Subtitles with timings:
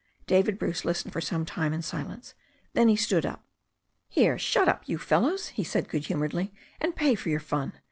[0.25, 2.33] David Bruce listened for some time in silence.
[2.73, 3.45] Then he stood up.
[4.09, 7.73] "Here, shut up, you fellows," he said good humouredly, "and pay for your fun.